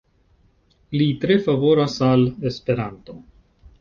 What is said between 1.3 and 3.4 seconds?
favoras al Esperanto.